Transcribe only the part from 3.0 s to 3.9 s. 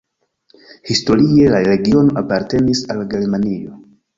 Germanio.